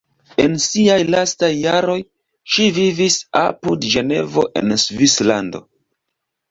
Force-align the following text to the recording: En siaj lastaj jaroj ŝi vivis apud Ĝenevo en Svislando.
En 0.43 0.53
siaj 0.67 0.95
lastaj 1.15 1.49
jaroj 1.65 1.99
ŝi 2.55 2.65
vivis 2.81 3.21
apud 3.45 3.87
Ĝenevo 3.93 4.49
en 4.63 4.79
Svislando. 4.89 5.65